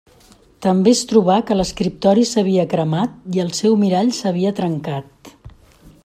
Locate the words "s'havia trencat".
4.21-5.35